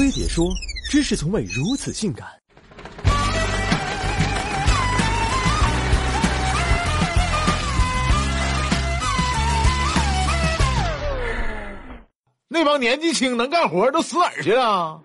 [0.00, 0.48] 飞碟说：
[0.90, 2.26] 知识从未如此性感。
[12.48, 14.98] 那帮年纪轻能干活都死哪儿去了？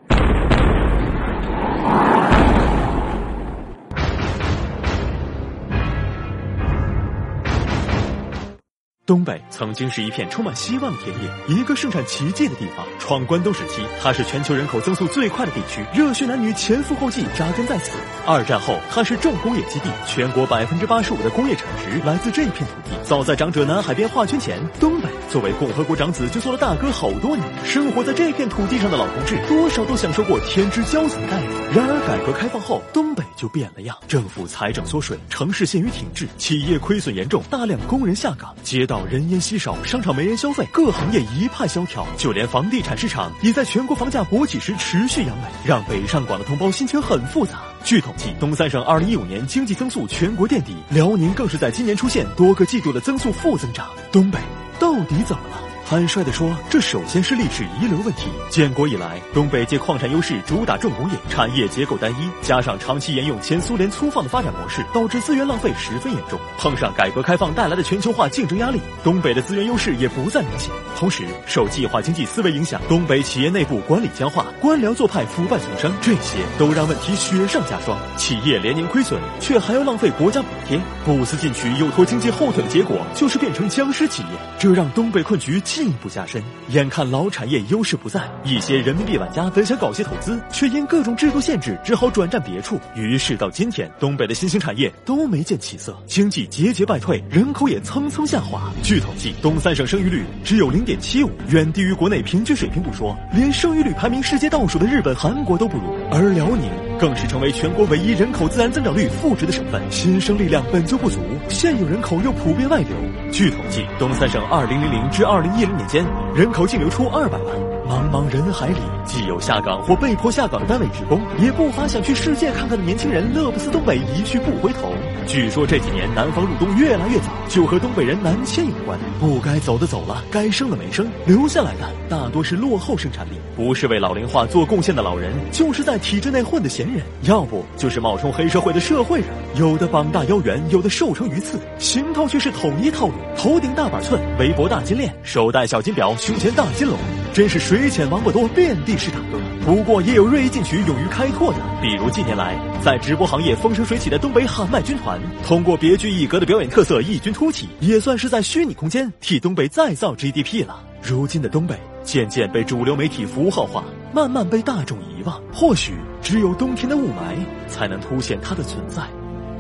[9.06, 12.84] 东北曾经是一片充满希望的田野，一个盛产奇迹的地方。
[12.98, 17.92] 闯关东时期，它是全球人口增速最快的地区，热血男女前赴后继扎根在此。
[18.26, 22.98] 二战后，它是重工业基地，全国百分之八十五的工业产值来自这片土地。
[23.04, 27.48] 早在长者南海边画圈前，东北作为共和国长子就做了大哥好多年。
[27.64, 31.48] 生活在这片土地上的老同志，多少都享受过天之骄子的待遇。
[31.76, 47.64] 然而，改革开放后，东北就变了样，政府财政缩水，城市陷于停滞，企业亏损严重，大量工人下岗，街道人烟稀少，商场没人消费，各行业一派萧条，就连房地产市场也在全国房价勃起时持续扬眉，让北上广的同胞心情很复杂。
[47.84, 53.88] 据统计，东三省二零一五年经济增速全国垫底，辽宁更是在今年出现多个季度的增速负增长。
[54.12, 54.40] 东北
[54.80, 55.62] 到底怎么了？
[55.88, 58.26] 坦率地说，这首先是历史遗留问题。
[58.50, 66.40] 建国以来，东北借矿产优势主打重工业，产业结构单一，加上长期沿用前苏联粗放的发展模式，导致资源浪费十分严重。
[66.58, 70.72] 碰上改革开放带来的全球化竞争压力，东北的资源优势也不再明显。
[70.98, 77.96] 同时，受计划经济思维影响，东北企业内部管理僵化，官僚做派，腐败丛生，这些都让问题雪上加霜。
[78.18, 85.62] 企业连年亏损，却还要浪费国家补贴，不思进取又拖经济后腿的结果，就是变成僵尸企业，这让东北困局。
[85.76, 92.80] 进一步加深，眼看老产业优势不在，一些人民币玩家本想搞些投资，却因各种制度限制，只好转战别处。
[92.96, 98.72] 于是到今天，东北的新兴产业都没见起色，经济节节败退，人口也蹭蹭下滑。
[98.84, 105.84] 据统计，东三省生育率只有零点七五，远低于国内平均水平不说，连生育率排名世界倒数的日本、韩国都不如。
[106.10, 111.20] 而辽宁更是成为全国唯一人口自然增长率负值的省份，新生力量本就不足，
[111.50, 112.90] 现有人口又普遍外流。
[113.32, 117.42] 据统计，东三省二零零零至二零一零年间，人口净流出200万。
[117.86, 124.92] 茫茫人海里，既有下岗或被迫下岗的单位职工，也不乏想去世界看看的年轻人，乐不思东北，一去不回头。
[125.28, 128.98] 据说这几年南方入冬越来越早，就和东北人南迁有关。
[129.20, 139.28] 不该走的走了，该生的没生，留下来的大多是落后生产力，不是为老龄化做贡献的老人，就是在体制内混的闲人，要不就是冒充黑社会的社会人。
[139.56, 146.96] 有的膀大腰圆，有的瘦成鱼刺，行头却是统一套路：头顶大板寸，围脖大金链，手戴小金表，胸前大金龙。
[147.34, 149.38] 真是水浅王八多，遍地是大哥。
[149.66, 160.84] 不过也有锐意进取、勇于开拓的，比如近年来在直播行业风生水起的东北喊麦军团，通过别具一格的表演特色异军突起，也算是在虚拟空间替东北再造 GDP 了。
[161.02, 163.84] 如今的东北渐渐被主流媒体符号化，
[164.14, 165.42] 慢慢被大众遗忘。
[165.52, 167.36] 或许只有冬天的雾霾
[167.68, 169.02] 才能凸显它的存在，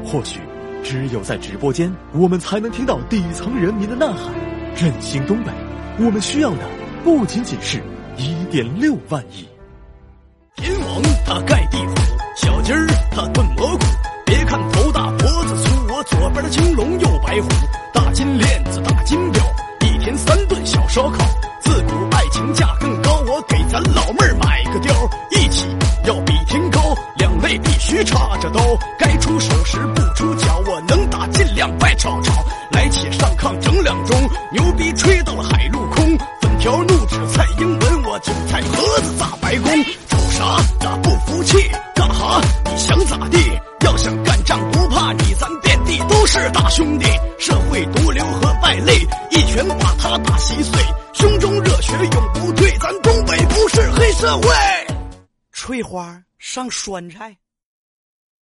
[0.03, 0.39] 或许
[0.83, 4.31] 只有在直播间，我们才能听到底层人民的呐喊。
[4.75, 5.51] 振兴东北，
[5.97, 6.59] 我们需要的。
[7.03, 7.81] 不仅仅是
[8.17, 9.47] 一点六万亿。
[10.95, 11.93] 王他盖地虎，
[12.37, 13.85] 小鸡儿他炖蘑菇。
[14.25, 17.49] 别看头大脖子粗，我左边的青龙右白虎，
[17.93, 19.43] 大金链子大金表，
[19.81, 21.25] 一天三顿小烧烤。
[21.59, 25.67] 自古爱情价更高，我给咱老妹儿买个貂，一起
[26.05, 26.79] 要比天高，
[27.17, 28.61] 两肋必须插着刀，
[28.97, 32.33] 该出手时不出脚，我能打尽量别吵吵。
[32.71, 34.15] 来且上炕整两盅，
[34.49, 36.17] 牛逼吹到了海陆空。
[36.39, 36.81] 粉条
[50.45, 50.79] 稀碎。
[51.13, 54.49] 胸中热血永不退，咱东北不是黑社会。
[55.51, 57.35] 翠花上酸菜。